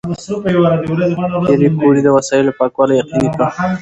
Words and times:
پېیر 1.47 1.63
کوري 1.81 2.01
د 2.03 2.07
وسایلو 2.17 2.55
پاکوالی 2.59 2.93
یقیني 3.01 3.27
کړ. 3.33 3.39